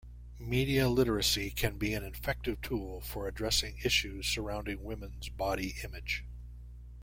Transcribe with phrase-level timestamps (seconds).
[0.39, 6.25] Media literacy can be an effective tool for addressing issues surrounding women's body image.